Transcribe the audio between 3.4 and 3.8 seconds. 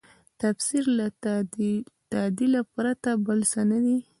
څه نه